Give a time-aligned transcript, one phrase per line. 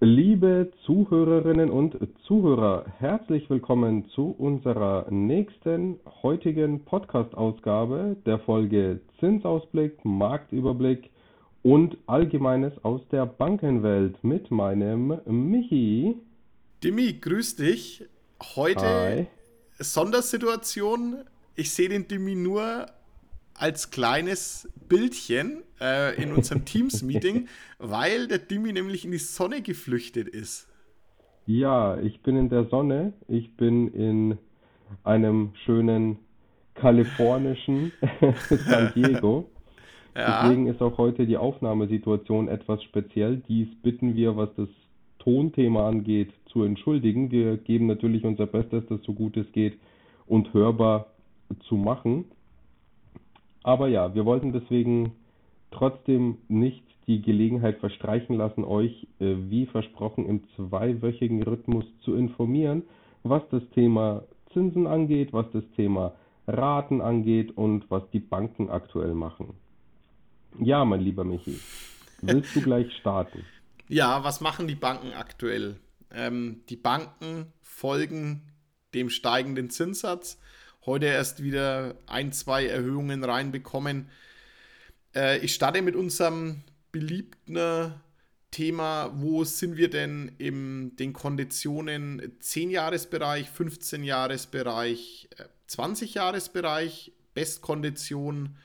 [0.00, 1.96] Liebe Zuhörerinnen und
[2.26, 11.08] Zuhörer, herzlich willkommen zu unserer nächsten heutigen Podcast-Ausgabe der Folge Zinsausblick, Marktüberblick
[11.62, 16.20] und Allgemeines aus der Bankenwelt mit meinem Michi.
[16.84, 18.04] Dimi, grüß dich.
[18.54, 19.26] Heute Hi.
[19.78, 21.24] Sondersituation.
[21.54, 22.84] Ich sehe den Dimi nur
[23.58, 27.48] als kleines Bildchen äh, in unserem Teams-Meeting,
[27.78, 30.68] weil der Dimi nämlich in die Sonne geflüchtet ist.
[31.46, 33.12] Ja, ich bin in der Sonne.
[33.28, 34.38] Ich bin in
[35.04, 36.18] einem schönen
[36.74, 37.92] kalifornischen
[38.66, 39.50] San Diego.
[40.16, 40.44] Ja.
[40.44, 43.42] Deswegen ist auch heute die Aufnahmesituation etwas speziell.
[43.48, 44.68] Dies bitten wir, was das
[45.18, 47.30] Tonthema angeht, zu entschuldigen.
[47.30, 49.78] Wir geben natürlich unser Bestes, das so gut es geht
[50.26, 51.08] und hörbar
[51.68, 52.24] zu machen.
[53.66, 55.10] Aber ja, wir wollten deswegen
[55.72, 62.84] trotzdem nicht die Gelegenheit verstreichen lassen, euch äh, wie versprochen im zweiwöchigen Rhythmus zu informieren,
[63.24, 64.22] was das Thema
[64.52, 66.14] Zinsen angeht, was das Thema
[66.46, 69.54] Raten angeht und was die Banken aktuell machen.
[70.60, 71.58] Ja, mein lieber Michi,
[72.22, 73.44] willst du gleich starten?
[73.88, 75.76] Ja, was machen die Banken aktuell?
[76.12, 78.42] Ähm, die Banken folgen
[78.94, 80.40] dem steigenden Zinssatz
[80.86, 84.08] heute erst wieder ein, zwei Erhöhungen reinbekommen.
[85.14, 86.62] Äh, ich starte mit unserem
[86.92, 87.92] beliebten
[88.52, 95.28] Thema, wo sind wir denn in den Konditionen 10-Jahres-Bereich, 15-Jahres-Bereich,
[95.68, 98.56] 20-Jahres-Bereich, Bestkondition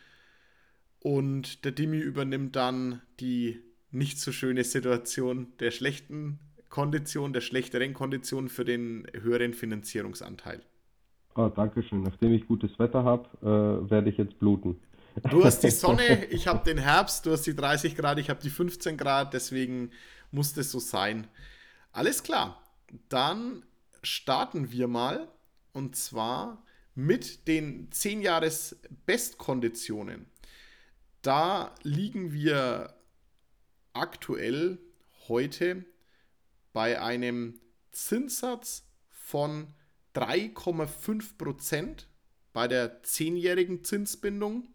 [0.99, 7.93] und der Dimi übernimmt dann die nicht so schöne Situation der schlechten Kondition, der schlechteren
[7.93, 10.63] Kondition für den höheren Finanzierungsanteil.
[11.35, 12.03] Oh, danke schön.
[12.03, 14.79] Nachdem ich gutes Wetter habe, äh, werde ich jetzt bluten.
[15.29, 18.41] Du hast die Sonne, ich habe den Herbst, du hast die 30 Grad, ich habe
[18.41, 19.91] die 15 Grad, deswegen
[20.31, 21.27] muss das so sein.
[21.91, 22.61] Alles klar,
[23.09, 23.63] dann
[24.03, 25.27] starten wir mal
[25.73, 26.63] und zwar
[26.95, 30.25] mit den 10 Jahres Bestkonditionen.
[31.21, 32.93] Da liegen wir
[33.93, 34.79] aktuell
[35.27, 35.85] heute
[36.73, 37.59] bei einem
[37.91, 39.67] Zinssatz von
[40.15, 42.07] 3,5 Prozent
[42.53, 44.67] bei der zehnjährigen Zinsbindung.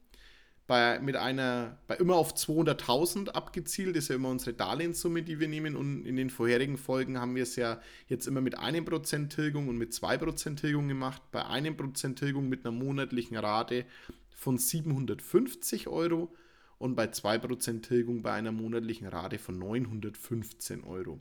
[0.67, 5.47] Bei, mit einer, bei immer auf 200.000 abgezielt, ist ja immer unsere Darlehenssumme, die wir
[5.47, 5.77] nehmen.
[5.77, 9.69] Und in den vorherigen Folgen haben wir es ja jetzt immer mit einem Prozent Tilgung
[9.69, 11.23] und mit zwei Prozent Tilgung gemacht.
[11.31, 13.87] Bei einem Prozent Tilgung mit einer monatlichen Rate
[14.35, 16.35] von 750 Euro
[16.79, 21.21] und bei 2% Tilgung bei einer monatlichen Rate von 915 Euro.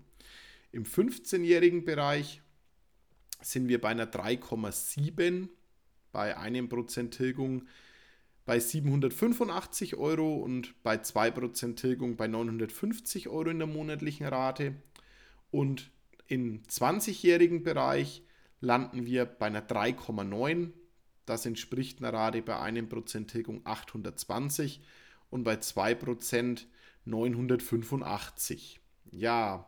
[0.72, 2.42] Im 15-jährigen Bereich
[3.46, 5.50] sind wir bei einer 3,7
[6.12, 7.68] bei einem Prozent Tilgung
[8.46, 14.76] bei 785 Euro und bei 2% Tilgung bei 950 Euro in der monatlichen Rate.
[15.52, 15.92] Und
[16.28, 18.24] im 20-jährigen Bereich
[18.62, 20.72] landen wir bei einer 3,9.
[21.26, 24.82] Das entspricht einer Rate bei einem Prozent Tilgung 820
[25.30, 26.66] und bei 2%
[27.06, 28.80] 985.
[29.12, 29.68] Ja,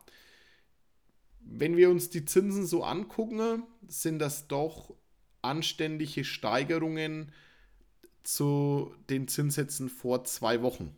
[1.49, 4.93] wenn wir uns die Zinsen so angucken, sind das doch
[5.41, 7.31] anständige Steigerungen
[8.23, 10.95] zu den Zinssätzen vor zwei Wochen.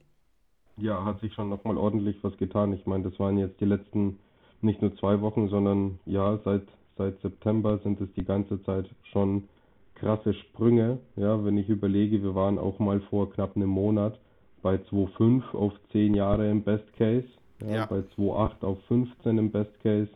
[0.77, 2.73] Ja, hat sich schon nochmal ordentlich was getan.
[2.73, 4.17] Ich meine, das waren jetzt die letzten
[4.61, 6.63] nicht nur zwei Wochen, sondern ja, seit,
[6.97, 9.47] seit September sind es die ganze Zeit schon
[9.95, 10.99] krasse Sprünge.
[11.15, 14.19] Ja, wenn ich überlege, wir waren auch mal vor knapp einem Monat
[14.61, 17.27] bei 2,5 auf 10 Jahre im Best Case,
[17.61, 17.85] ja, ja.
[17.85, 20.09] bei 2,8 auf 15 im Best Case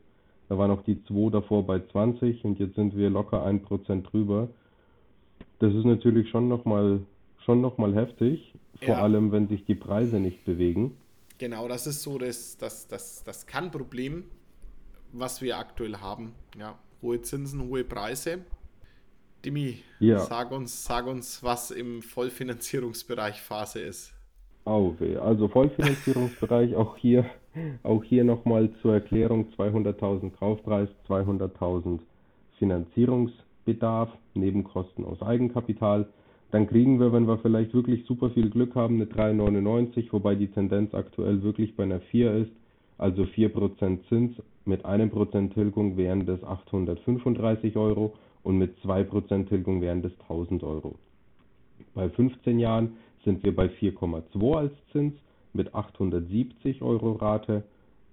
[0.54, 4.50] da waren auch die 2 davor bei 20 und jetzt sind wir locker 1% drüber.
[5.58, 7.00] Das ist natürlich schon nochmal
[7.44, 9.02] schon noch mal heftig, vor ja.
[9.02, 10.96] allem wenn sich die Preise nicht bewegen.
[11.40, 14.26] Genau, das ist so das, das, das, das Kann-Problem,
[15.12, 16.34] was wir aktuell haben.
[16.56, 18.46] Ja, hohe Zinsen, hohe Preise.
[19.44, 20.20] Dimi, ja.
[20.20, 24.14] sag, uns, sag uns, was im Vollfinanzierungsbereich Phase ist.
[24.66, 27.26] Oh, also Vollfinanzierungsbereich, auch hier
[27.84, 32.00] auch hier nochmal zur Erklärung 200.000 Kaufpreis, 200.000
[32.58, 36.08] Finanzierungsbedarf, Nebenkosten aus Eigenkapital.
[36.52, 40.48] Dann kriegen wir, wenn wir vielleicht wirklich super viel Glück haben, eine 3,99, wobei die
[40.48, 42.52] Tendenz aktuell wirklich bei einer 4 ist.
[42.98, 44.36] Also 4% Zins
[44.66, 48.14] mit 1% Tilgung wären das 835 Euro
[48.44, 50.96] und mit 2% Tilgung wären das 1000 Euro.
[51.96, 52.94] Bei 15 Jahren
[53.26, 55.14] sind wir bei 4,2 als Zins
[55.54, 57.64] mit 870 Euro Rate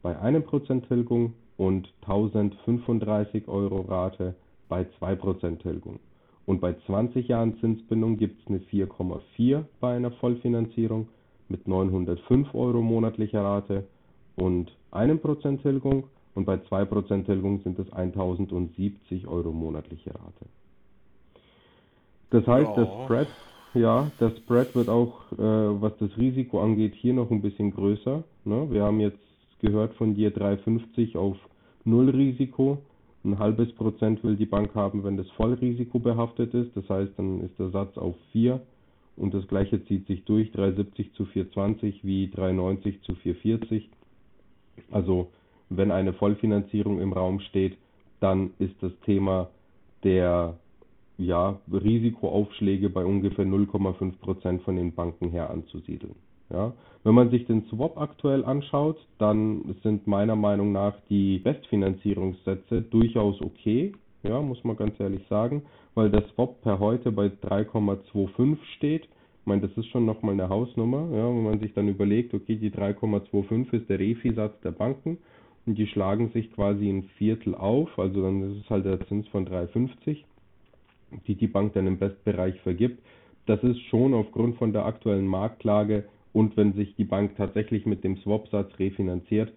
[0.02, 4.34] bei 1% Tilgung und 1035 Euro Rate
[4.68, 5.98] bei 2% Tilgung.
[6.46, 11.08] Und bei 20 Jahren Zinsbindung gibt es eine 4,4 bei einer Vollfinanzierung
[11.48, 13.86] mit 905 Euro monatlicher Rate
[14.36, 16.04] und 1% Tilgung
[16.34, 20.46] und bei 2% Tilgung sind es 1070 Euro monatliche Rate.
[22.30, 22.84] Das heißt, ja.
[22.84, 23.28] der Spread,
[23.74, 28.22] ja, der Spread wird auch, äh, was das Risiko angeht, hier noch ein bisschen größer.
[28.44, 28.66] Ne?
[28.70, 29.18] Wir haben jetzt
[29.60, 31.36] gehört von dir 3,50 auf
[31.84, 32.78] Nullrisiko.
[33.24, 36.74] Ein halbes Prozent will die Bank haben, wenn das Vollrisiko behaftet ist.
[36.74, 38.60] Das heißt, dann ist der Satz auf 4
[39.16, 43.84] und das gleiche zieht sich durch, 3,70 zu 4,20 wie 3,90 zu 4,40.
[44.90, 45.28] Also
[45.68, 47.76] wenn eine Vollfinanzierung im Raum steht,
[48.20, 49.50] dann ist das Thema
[50.02, 50.56] der
[51.20, 56.14] ja, Risikoaufschläge bei ungefähr 0,5 Prozent von den Banken her anzusiedeln.
[56.50, 56.72] Ja.
[57.04, 63.40] Wenn man sich den Swap aktuell anschaut, dann sind meiner Meinung nach die Bestfinanzierungssätze durchaus
[63.40, 65.62] okay, ja, muss man ganz ehrlich sagen,
[65.94, 69.04] weil der Swap per heute bei 3,25 steht.
[69.04, 72.56] Ich meine, das ist schon nochmal eine Hausnummer, ja, wenn man sich dann überlegt, okay,
[72.56, 75.18] die 3,25 ist der Refi-Satz der Banken
[75.66, 79.26] und die schlagen sich quasi ein Viertel auf, also dann ist es halt der Zins
[79.28, 80.18] von 3,50,
[81.26, 83.02] die die Bank dann im Bestbereich vergibt.
[83.46, 88.04] Das ist schon aufgrund von der aktuellen Marktlage und wenn sich die Bank tatsächlich mit
[88.04, 89.52] dem Swap-Satz refinanziert,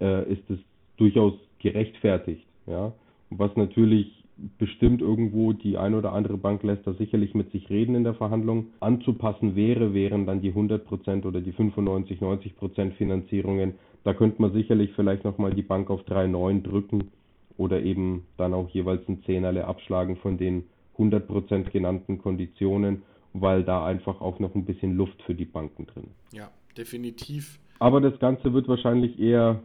[0.00, 0.58] äh, ist es
[0.96, 2.46] durchaus gerechtfertigt.
[2.66, 2.92] Ja?
[3.30, 4.18] Was natürlich
[4.58, 8.14] bestimmt irgendwo die ein oder andere Bank lässt da sicherlich mit sich reden in der
[8.14, 8.66] Verhandlung.
[8.80, 13.74] Anzupassen wäre, wären dann die 100% oder die 95, 90% Finanzierungen.
[14.04, 17.10] Da könnte man sicherlich vielleicht nochmal die Bank auf 3,9 drücken
[17.56, 20.64] oder eben dann auch jeweils ein Zehnerle abschlagen von den
[20.98, 23.02] 100% genannten Konditionen
[23.32, 26.36] weil da einfach auch noch ein bisschen Luft für die Banken drin ist.
[26.36, 27.58] Ja, definitiv.
[27.80, 29.60] Aber das Ganze wird wahrscheinlich eher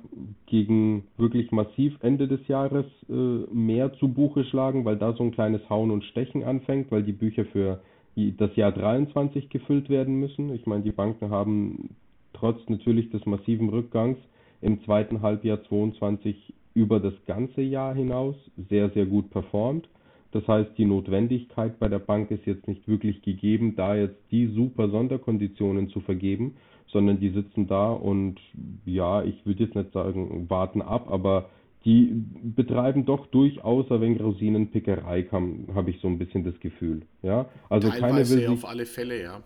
[0.46, 5.32] gegen wirklich massiv Ende des Jahres äh, mehr zu Buche schlagen, weil da so ein
[5.32, 7.82] kleines Hauen und Stechen anfängt, weil die Bücher für
[8.16, 10.54] das Jahr 23 gefüllt werden müssen.
[10.54, 11.96] Ich meine, die Banken haben
[12.34, 14.20] trotz natürlich des massiven Rückgangs
[14.62, 18.36] im zweiten Halbjahr 22 über das ganze Jahr hinaus
[18.70, 19.88] sehr, sehr gut performt.
[20.34, 24.48] Das heißt, die Notwendigkeit bei der Bank ist jetzt nicht wirklich gegeben, da jetzt die
[24.48, 26.56] super Sonderkonditionen zu vergeben,
[26.88, 28.40] sondern die sitzen da und
[28.84, 31.50] ja, ich würde jetzt nicht sagen, warten ab, aber
[31.86, 37.04] die betreiben doch durchaus ein wenig Rosinenpickerei, habe ich so ein bisschen das Gefühl.
[37.22, 39.44] Ja, also Teilweise keine will sich, auf alle Fälle, ja.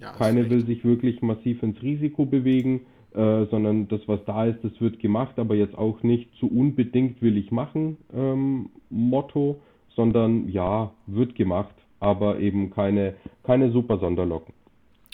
[0.00, 2.80] ja keine will sich wirklich massiv ins Risiko bewegen,
[3.14, 7.22] äh, sondern das, was da ist, das wird gemacht, aber jetzt auch nicht zu unbedingt
[7.22, 9.60] will ich machen ähm, Motto,
[9.94, 14.54] sondern ja, wird gemacht, aber eben keine, keine super Sonderlocken.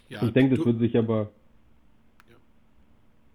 [0.08, 1.30] Ja, ich denke, das wird sich aber.
[2.28, 2.36] Ja.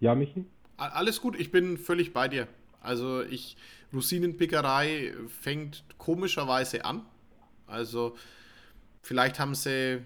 [0.00, 0.44] ja, Michi?
[0.76, 2.48] Alles gut, ich bin völlig bei dir.
[2.80, 3.56] Also ich,
[3.94, 7.02] Rosinenpickerei fängt komischerweise an.
[7.66, 8.14] Also
[9.00, 10.02] vielleicht haben sie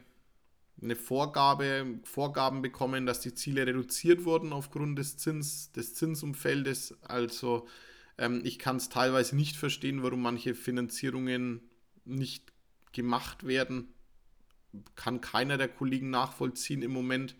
[0.83, 6.99] eine Vorgabe, Vorgaben bekommen, dass die Ziele reduziert wurden aufgrund des Zins, des Zinsumfeldes.
[7.03, 7.67] Also
[8.21, 11.63] ähm, ich kann es teilweise nicht verstehen, warum manche Finanzierungen
[12.05, 12.53] nicht
[12.93, 13.89] gemacht werden.
[14.95, 17.35] Kann keiner der Kollegen nachvollziehen im Moment.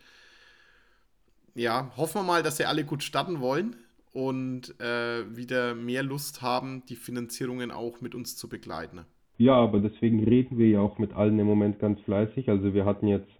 [1.55, 3.77] Ja, hoffen wir mal, dass sie alle gut starten wollen
[4.13, 9.05] und äh, wieder mehr Lust haben, die Finanzierungen auch mit uns zu begleiten.
[9.39, 12.49] Ja, aber deswegen reden wir ja auch mit allen im Moment ganz fleißig.
[12.49, 13.31] Also wir hatten jetzt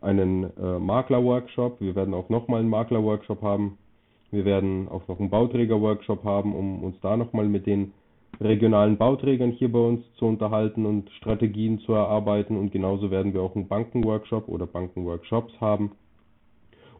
[0.00, 3.78] einen äh, Makler-Workshop, wir werden auch nochmal einen Makler-Workshop haben
[4.36, 7.92] wir werden auch noch einen Bauträger-Workshop haben, um uns da nochmal mit den
[8.40, 12.56] regionalen Bauträgern hier bei uns zu unterhalten und Strategien zu erarbeiten.
[12.56, 15.92] Und genauso werden wir auch einen Banken-Workshop oder Banken-Workshops haben,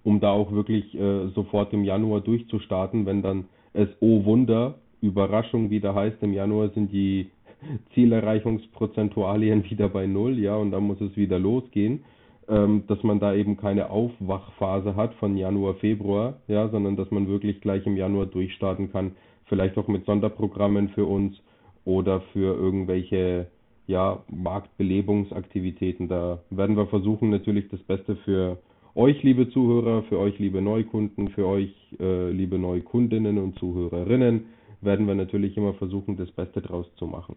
[0.02, 3.44] um da auch wirklich äh, sofort im Januar durchzustarten, wenn dann
[3.74, 7.30] es, oh Wunder, Überraschung wieder heißt, im Januar sind die
[7.94, 12.02] Zielerreichungsprozentualien wieder bei Null, ja, und dann muss es wieder losgehen
[12.48, 17.60] dass man da eben keine Aufwachphase hat von Januar, Februar, ja, sondern dass man wirklich
[17.60, 21.36] gleich im Januar durchstarten kann, vielleicht auch mit Sonderprogrammen für uns
[21.84, 23.48] oder für irgendwelche
[23.86, 26.08] ja, Marktbelebungsaktivitäten.
[26.08, 28.58] Da werden wir versuchen, natürlich das Beste für
[28.94, 34.46] euch, liebe Zuhörer, für euch, liebe Neukunden, für euch, äh, liebe Neukundinnen und Zuhörerinnen,
[34.80, 37.36] werden wir natürlich immer versuchen, das Beste draus zu machen.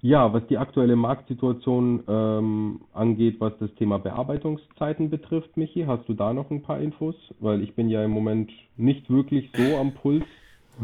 [0.00, 6.14] Ja, was die aktuelle Marktsituation ähm, angeht, was das Thema Bearbeitungszeiten betrifft, Michi, hast du
[6.14, 7.16] da noch ein paar Infos?
[7.40, 10.24] Weil ich bin ja im Moment nicht wirklich so am Puls,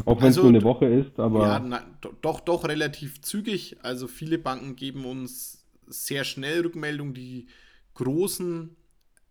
[0.05, 1.41] auch wenn es also, nur eine Woche ist, aber.
[1.43, 1.81] Ja, na,
[2.21, 3.77] doch, doch relativ zügig.
[3.83, 7.13] Also viele Banken geben uns sehr schnell Rückmeldung.
[7.13, 7.47] Die
[7.93, 8.75] großen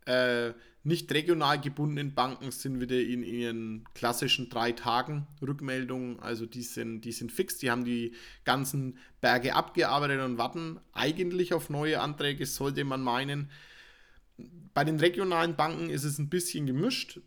[0.06, 0.52] äh,
[0.84, 6.20] nicht regional gebundenen Banken sind wieder in ihren klassischen drei Tagen Rückmeldungen.
[6.20, 8.12] Also die sind, die sind fix, die haben die
[8.44, 13.50] ganzen Berge abgearbeitet und warten eigentlich auf neue Anträge, sollte man meinen.
[14.74, 17.20] Bei den regionalen Banken ist es ein bisschen gemischt.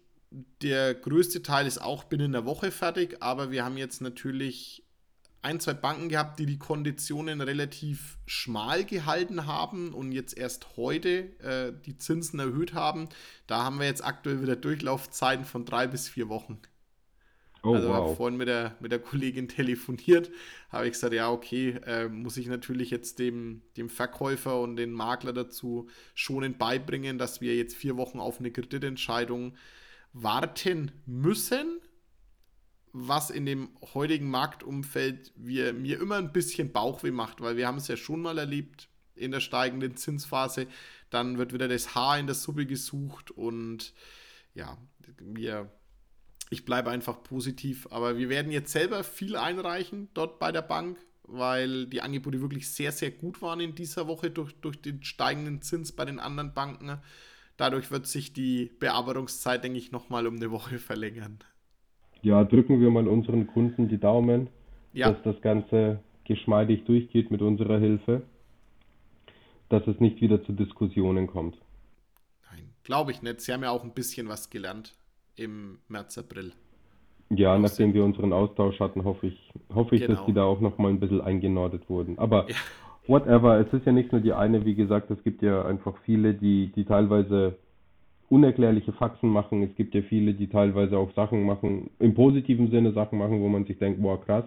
[0.62, 4.84] Der größte Teil ist auch binnen der Woche fertig, aber wir haben jetzt natürlich
[5.48, 11.40] ein, zwei Banken gehabt, die die Konditionen relativ schmal gehalten haben und jetzt erst heute
[11.40, 13.08] äh, die Zinsen erhöht haben.
[13.48, 16.60] Da haben wir jetzt aktuell wieder Durchlaufzeiten von drei bis vier Wochen.
[17.64, 18.18] Oh, also wow.
[18.18, 20.30] vorhin mit der, mit der Kollegin telefoniert,
[20.70, 24.92] habe ich gesagt, ja, okay, äh, muss ich natürlich jetzt dem, dem Verkäufer und den
[24.92, 29.56] Makler dazu schonend beibringen, dass wir jetzt vier Wochen auf eine Kreditentscheidung
[30.12, 31.80] warten müssen
[32.94, 37.78] was in dem heutigen Marktumfeld wir, mir immer ein bisschen Bauchweh macht, weil wir haben
[37.78, 40.68] es ja schon mal erlebt in der steigenden Zinsphase.
[41.10, 43.94] Dann wird wieder das Haar in der Suppe gesucht und
[44.54, 44.78] ja,
[45.20, 45.72] wir,
[46.50, 47.88] ich bleibe einfach positiv.
[47.92, 52.70] Aber wir werden jetzt selber viel einreichen dort bei der Bank, weil die Angebote wirklich
[52.70, 56.54] sehr, sehr gut waren in dieser Woche durch, durch den steigenden Zins bei den anderen
[56.54, 57.00] Banken.
[57.58, 61.40] Dadurch wird sich die Bearbeitungszeit, denke ich, nochmal um eine Woche verlängern
[62.28, 64.50] ja, drücken wir mal unseren Kunden die Daumen,
[64.94, 65.12] ja.
[65.12, 68.24] dass das Ganze geschmeidig durchgeht mit unserer Hilfe,
[69.70, 71.58] dass es nicht wieder zu Diskussionen kommt.
[72.52, 73.42] Nein, glaube ich nicht.
[73.42, 74.94] Sie haben ja auch ein bisschen was gelernt
[75.36, 76.52] im März, April.
[77.30, 80.16] Ja, auch nachdem wir unseren Austausch hatten, hoffe ich, hoffe ich, genau.
[80.16, 82.18] dass die da auch nochmal ein bisschen eingenordet wurden.
[82.20, 82.56] Aber ja.
[83.08, 86.34] whatever, es ist ja nicht nur die eine, wie gesagt, es gibt ja einfach viele,
[86.34, 87.58] die, die teilweise
[88.30, 89.64] unerklärliche Faxen machen.
[89.64, 93.48] Es gibt ja viele, die teilweise auch Sachen machen, im positiven Sinne Sachen machen, wo
[93.48, 94.46] man sich denkt, boah, krass.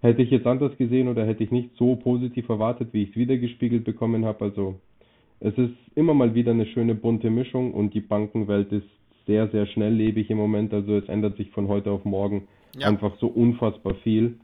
[0.00, 3.16] Hätte ich jetzt anders gesehen oder hätte ich nicht so positiv erwartet, wie ich es
[3.16, 4.44] wiedergespiegelt bekommen habe.
[4.44, 4.74] Also
[5.40, 8.86] es ist immer mal wieder eine schöne bunte Mischung und die Bankenwelt ist
[9.26, 10.74] sehr, sehr schnelllebig im Moment.
[10.74, 12.88] Also es ändert sich von heute auf morgen ja.
[12.88, 14.38] einfach so unfassbar viel.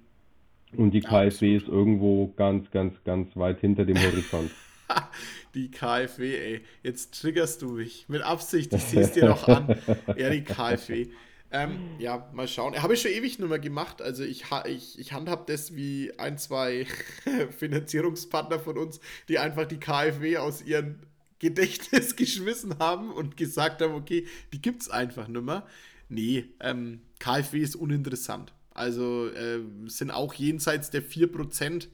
[0.76, 4.50] Und die KfW ist irgendwo ganz, ganz, ganz weit hinter dem Horizont.
[5.54, 6.61] die KfW, ey.
[6.82, 8.06] Jetzt triggerst du mich.
[8.09, 9.76] Mit Absicht, ich sehe es dir noch an.
[10.16, 11.09] Ja, die KfW.
[11.52, 12.80] Ähm, ja, mal schauen.
[12.80, 14.00] Habe ich schon ewig nur mal gemacht.
[14.00, 16.87] Also ich, ich, ich handhab das wie ein, zwei
[17.59, 21.00] Finanzierungspartner von uns, die einfach die KfW aus ihrem
[21.40, 25.66] Gedächtnis geschmissen haben und gesagt haben, okay, die gibt es einfach nicht mehr.
[26.09, 28.52] Nee, ähm, KfW ist uninteressant.
[28.73, 31.88] Also äh, sind auch jenseits der 4%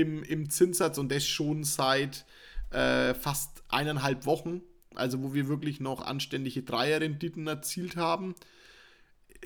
[0.00, 2.24] im, im Zinssatz und das schon seit
[2.70, 4.62] äh, fast eineinhalb Wochen,
[4.94, 8.34] also wo wir wirklich noch anständige Dreierrenditen erzielt haben,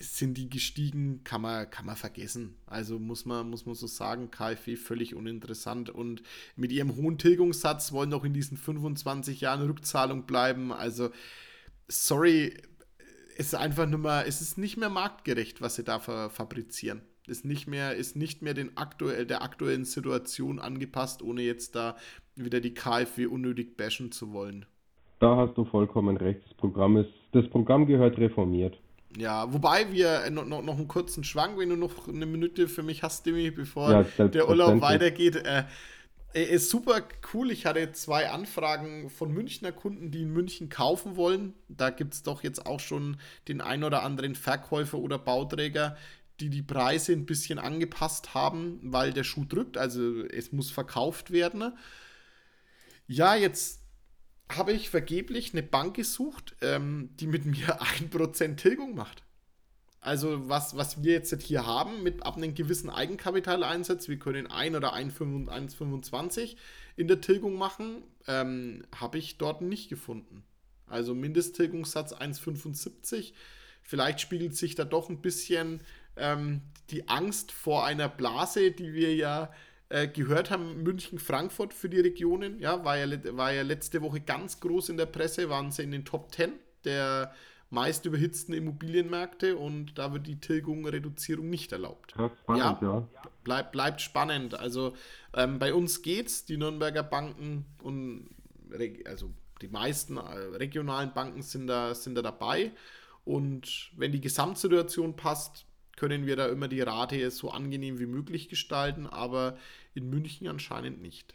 [0.00, 2.56] sind die gestiegen, kann man, kann man vergessen.
[2.66, 6.22] Also muss man, muss man so sagen, KfW völlig uninteressant und
[6.56, 10.72] mit ihrem hohen Tilgungssatz wollen auch in diesen 25 Jahren Rückzahlung bleiben.
[10.72, 11.10] Also,
[11.88, 12.56] sorry,
[13.36, 17.44] es ist einfach nur mal, es ist nicht mehr marktgerecht, was sie da fabrizieren ist
[17.44, 21.96] nicht mehr, ist nicht mehr den aktuell, der aktuellen Situation angepasst, ohne jetzt da
[22.34, 24.66] wieder die KfW unnötig bashen zu wollen.
[25.20, 26.40] Da hast du vollkommen recht.
[26.44, 28.76] Das Programm ist, das Programm gehört reformiert.
[29.16, 32.82] Ja, wobei wir noch, noch, noch einen kurzen Schwank, wenn du noch eine Minute für
[32.82, 35.36] mich hast, Demi, bevor ja, der Urlaub weitergeht.
[35.36, 35.64] Äh,
[36.34, 37.02] ist super
[37.32, 37.50] cool.
[37.50, 41.52] Ich hatte zwei Anfragen von Münchner Kunden, die in München kaufen wollen.
[41.68, 45.96] Da gibt es doch jetzt auch schon den ein oder anderen Verkäufer oder Bauträger,
[46.42, 51.30] die die Preise ein bisschen angepasst haben, weil der Schuh drückt, also es muss verkauft
[51.30, 51.72] werden.
[53.06, 53.80] Ja, jetzt
[54.50, 59.22] habe ich vergeblich eine Bank gesucht, ähm, die mit mir 1% Tilgung macht.
[60.00, 64.76] Also was, was wir jetzt hier haben, mit ab einem gewissen Eigenkapitaleinsatz, wir können 1
[64.76, 66.56] oder 1,25
[66.96, 70.42] in der Tilgung machen, ähm, habe ich dort nicht gefunden.
[70.86, 73.32] Also Mindesttilgungssatz 1,75.
[73.82, 75.82] Vielleicht spiegelt sich da doch ein bisschen
[76.16, 79.50] ähm, die Angst vor einer Blase, die wir ja
[79.88, 84.60] äh, gehört haben, München-Frankfurt für die Regionen, ja, war ja, war ja letzte Woche ganz
[84.60, 86.52] groß in der Presse, waren sie in den Top 10
[86.84, 87.32] der
[87.70, 92.14] meist überhitzten Immobilienmärkte und da wird die Tilgung, Reduzierung nicht erlaubt.
[92.18, 93.08] Ja, spannend, ja.
[93.14, 93.22] ja.
[93.44, 94.54] Bleib, bleibt spannend.
[94.54, 94.94] Also
[95.32, 98.28] ähm, bei uns geht's, die Nürnberger Banken und
[99.06, 99.30] also
[99.62, 102.72] die meisten äh, regionalen Banken sind da, sind da dabei.
[103.24, 105.64] Und wenn die Gesamtsituation passt,
[106.02, 109.56] können wir da immer die Rate so angenehm wie möglich gestalten, aber
[109.94, 111.32] in München anscheinend nicht.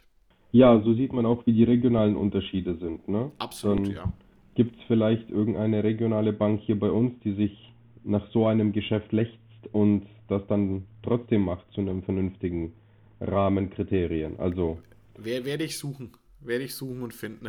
[0.52, 3.08] Ja, so sieht man auch, wie die regionalen Unterschiede sind.
[3.08, 3.32] Ne?
[3.38, 4.12] Absolut, Dann ja.
[4.56, 7.72] Gibt es vielleicht irgendeine regionale Bank hier bei uns, die sich
[8.04, 9.38] nach so einem Geschäft lechzt
[9.72, 12.74] und das dann trotzdem macht zu einem vernünftigen
[13.22, 14.38] Rahmenkriterien?
[14.38, 14.82] Also.
[15.16, 16.12] Wer, werde ich suchen.
[16.40, 17.48] Werde ich suchen und finden.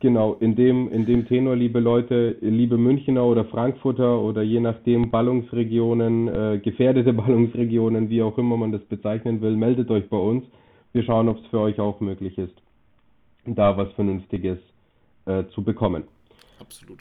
[0.00, 5.10] Genau, in dem, in dem Tenor, liebe Leute, liebe Münchner oder Frankfurter oder je nachdem
[5.10, 10.44] Ballungsregionen, äh, gefährdete Ballungsregionen, wie auch immer man das bezeichnen will, meldet euch bei uns.
[10.92, 12.54] Wir schauen, ob es für euch auch möglich ist,
[13.44, 14.58] da was Vernünftiges
[15.26, 16.04] äh, zu bekommen.
[16.58, 17.00] Absolut.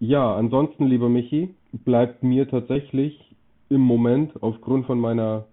[0.00, 3.34] Ja, ansonsten, lieber Michi, bleibt mir tatsächlich
[3.68, 5.46] im Moment aufgrund von meiner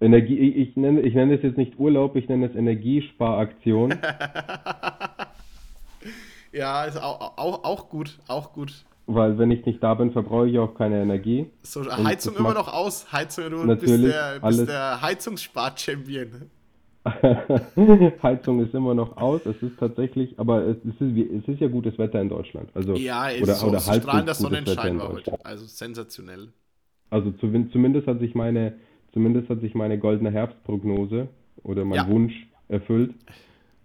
[0.00, 3.94] Energie, ich, ich nenne, ich nenne es jetzt nicht Urlaub, ich nenne es Energiesparaktion.
[6.54, 8.84] ja, ist auch, auch, auch gut, auch gut.
[9.06, 11.50] Weil wenn ich nicht da bin, verbrauche ich auch keine Energie.
[11.62, 13.12] So, Heizung immer noch aus.
[13.12, 16.50] Heizung, du bist der, bist der Heizungsspar-Champion.
[18.22, 19.44] Heizung ist immer noch aus.
[19.44, 22.70] Es ist tatsächlich, aber es ist, es ist ja gutes Wetter in Deutschland.
[22.72, 25.44] Also, ja, es oder, ist so, oder strahlender Sonnenschein war heute.
[25.44, 26.48] Also sensationell.
[27.10, 28.72] Also zumindest hat sich meine,
[29.12, 31.28] zumindest hat sich meine goldene Herbstprognose
[31.62, 32.08] oder mein ja.
[32.08, 32.32] Wunsch
[32.68, 33.14] erfüllt.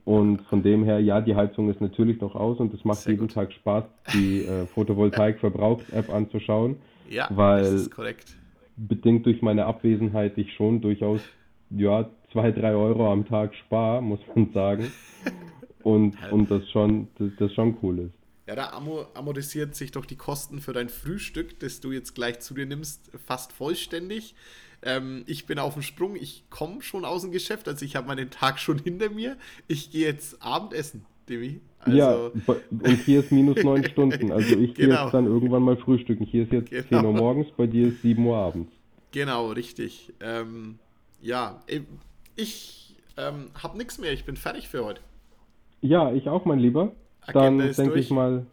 [0.09, 3.13] Und von dem her, ja, die Heizung ist natürlich noch aus und es macht Sehr
[3.13, 3.35] jeden gut.
[3.35, 6.77] Tag Spaß, die äh, Photovoltaik-Verbrauchs-App anzuschauen.
[7.07, 8.35] Ja, weil das ist korrekt.
[8.75, 11.21] Bedingt durch meine Abwesenheit ich schon durchaus
[11.69, 14.91] ja, zwei, drei Euro am Tag spare, muss man sagen.
[15.83, 18.18] Und, und das schon, das, das schon cool ist.
[18.49, 18.71] Ja, da
[19.13, 23.11] amortisiert sich doch die Kosten für dein Frühstück, das du jetzt gleich zu dir nimmst,
[23.23, 24.33] fast vollständig.
[24.81, 28.07] Ähm, ich bin auf dem Sprung, ich komme schon aus dem Geschäft, also ich habe
[28.07, 29.37] meinen Tag schon hinter mir.
[29.67, 31.61] Ich gehe jetzt Abendessen, Demi.
[31.77, 32.31] Also, ja,
[32.71, 34.31] und hier ist minus neun Stunden.
[34.31, 35.03] Also ich gehe genau.
[35.03, 36.25] jetzt dann irgendwann mal frühstücken.
[36.25, 37.01] Hier ist jetzt genau.
[37.01, 38.71] 10 Uhr morgens, bei dir ist 7 Uhr abends.
[39.11, 40.11] Genau, richtig.
[40.21, 40.79] Ähm,
[41.21, 41.61] ja,
[42.35, 44.11] ich ähm, habe nichts mehr.
[44.11, 45.01] Ich bin fertig für heute.
[45.81, 46.93] Ja, ich auch, mein Lieber.
[47.33, 48.45] Dann denke ich mal,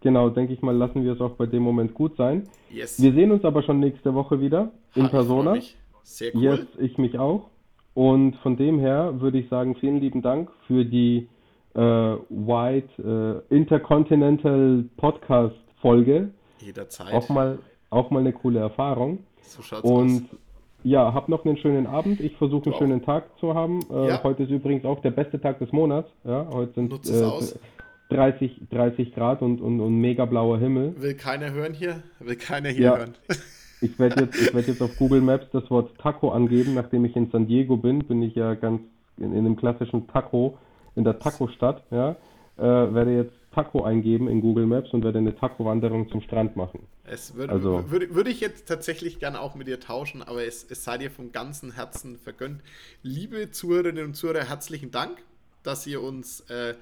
[0.00, 2.44] genau, denke ich mal, lassen wir es auch bei dem Moment gut sein.
[2.70, 3.00] Yes.
[3.00, 5.56] Wir sehen uns aber schon nächste Woche wieder in ha, Persona.
[6.02, 6.42] Sehr cool.
[6.42, 7.50] Jetzt ich mich auch.
[7.94, 11.28] Und von dem her würde ich sagen, vielen lieben Dank für die
[11.74, 16.30] äh, White äh, Intercontinental Podcast Folge.
[16.60, 17.12] Jederzeit.
[17.12, 17.58] Auch mal,
[17.90, 19.20] auch mal eine coole Erfahrung.
[19.42, 20.38] So schaut's Und aus.
[20.84, 22.20] Ja, hab noch einen schönen Abend.
[22.20, 22.78] Ich versuche einen wow.
[22.78, 23.80] schönen Tag zu haben.
[23.90, 24.22] Äh, ja.
[24.22, 26.08] Heute ist übrigens auch der beste Tag des Monats.
[26.22, 27.58] Ja, heute sind äh,
[28.08, 30.94] 30, 30 Grad und, und, und mega blauer Himmel.
[31.00, 32.02] Will keiner hören hier?
[32.20, 32.96] Will keiner hier ja.
[32.96, 33.14] hören?
[33.80, 36.74] ich werde jetzt, werd jetzt auf Google Maps das Wort Taco angeben.
[36.74, 38.82] Nachdem ich in San Diego bin, bin ich ja ganz
[39.18, 40.58] in, in einem klassischen Taco,
[40.94, 41.82] in der Taco-Stadt.
[41.90, 42.16] Ja,
[42.58, 46.86] äh, werde jetzt Taco eingeben in Google Maps und werde eine Taco-Wanderung zum Strand machen.
[47.04, 50.66] Es würde, also, würde, würde ich jetzt tatsächlich gerne auch mit dir tauschen, aber es,
[50.68, 52.62] es sei dir vom ganzen Herzen vergönnt.
[53.02, 55.22] Liebe Zuhörerinnen und Zuhörer, herzlichen Dank,
[55.62, 56.74] dass ihr uns äh,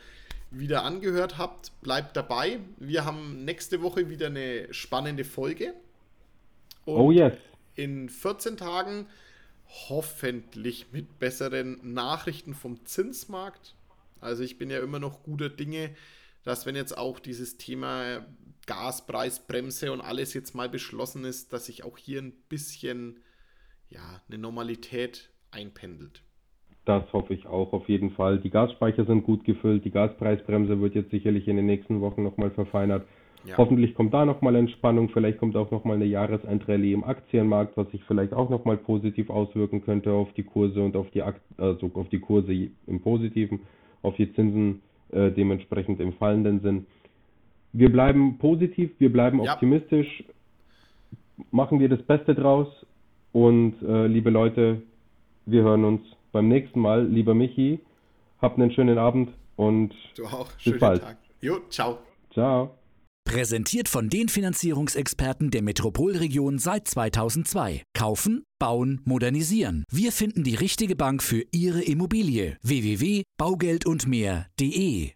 [0.59, 1.73] wieder angehört habt.
[1.81, 2.61] Bleibt dabei.
[2.79, 5.75] Wir haben nächste Woche wieder eine spannende Folge.
[6.85, 7.35] Und oh yes.
[7.75, 9.07] In 14 Tagen
[9.89, 13.75] hoffentlich mit besseren Nachrichten vom Zinsmarkt.
[14.21, 15.95] Also ich bin ja immer noch guter Dinge,
[16.45, 18.25] dass wenn jetzt auch dieses Thema
[18.67, 23.21] Gaspreisbremse und alles jetzt mal beschlossen ist, dass sich auch hier ein bisschen
[23.91, 26.23] ja, eine Normalität einpendelt.
[26.85, 28.39] Das hoffe ich auch auf jeden Fall.
[28.39, 29.85] Die Gasspeicher sind gut gefüllt.
[29.85, 33.07] Die Gaspreisbremse wird jetzt sicherlich in den nächsten Wochen nochmal verfeinert.
[33.47, 33.57] Ja.
[33.59, 35.09] Hoffentlich kommt da nochmal Entspannung.
[35.11, 39.83] Vielleicht kommt auch nochmal eine Jahresendrallye im Aktienmarkt, was sich vielleicht auch nochmal positiv auswirken
[39.83, 42.53] könnte auf die Kurse und auf die, Akt also auf die Kurse
[42.87, 43.61] im Positiven,
[44.03, 46.87] auf die Zinsen äh, dementsprechend im fallenden Sinn.
[47.73, 49.55] Wir bleiben positiv, wir bleiben ja.
[49.55, 50.25] optimistisch,
[51.51, 52.69] machen wir das Beste draus
[53.33, 54.83] und äh, liebe Leute,
[55.45, 56.01] wir hören uns
[56.35, 57.07] beim nächsten Mal.
[57.07, 57.81] Lieber Michi,
[58.43, 60.53] habt einen schönen Abend und du auch.
[60.53, 61.01] bis Schönen bald.
[61.01, 61.17] Tag.
[61.41, 61.97] Jo, ciao.
[62.35, 62.75] Ciao.
[63.27, 67.83] Präsentiert von den Finanzierungsexperten der Metropolregion seit 2002.
[67.97, 69.85] Kaufen, bauen, modernisieren.
[69.91, 72.59] Wir finden die richtige Bank für Ihre Immobilie.
[72.63, 75.13] www.baugeldundmehr.de